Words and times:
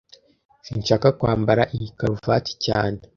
Sinshaka 0.65 1.07
kwambara 1.19 1.63
iyi 1.75 1.89
karuvati 1.97 2.53
cyane 2.65 2.99